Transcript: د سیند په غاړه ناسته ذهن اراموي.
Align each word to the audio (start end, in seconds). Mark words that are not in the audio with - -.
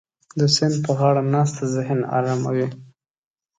د 0.39 0.41
سیند 0.55 0.75
په 0.85 0.91
غاړه 0.99 1.21
ناسته 1.33 1.63
ذهن 1.75 1.99
اراموي. 2.17 2.67